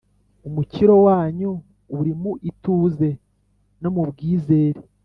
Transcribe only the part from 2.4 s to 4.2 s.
ituze no mu